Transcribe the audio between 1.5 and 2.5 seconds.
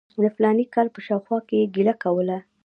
یې ګیله کوله.